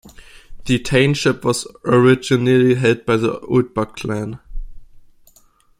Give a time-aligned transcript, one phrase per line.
[0.65, 4.39] The Thainship was originally held by the Oldbuck Clan.